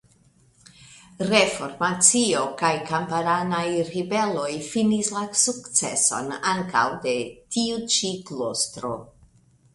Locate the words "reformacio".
1.31-2.39